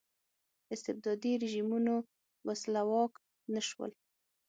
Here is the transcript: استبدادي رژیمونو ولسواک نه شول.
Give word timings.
استبدادي 0.73 1.31
رژیمونو 1.43 1.95
ولسواک 2.45 3.13
نه 3.53 3.61
شول. 3.69 3.91